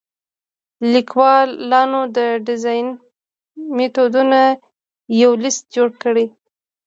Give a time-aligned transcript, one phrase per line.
[0.93, 2.17] لیکوالانو د
[2.47, 2.87] ډیزاین
[3.75, 4.41] میتودونو
[5.21, 6.25] یو لیست جوړ کړی.